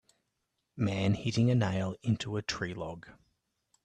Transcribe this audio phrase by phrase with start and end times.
[0.75, 3.07] Man hitting a nail into a tree log.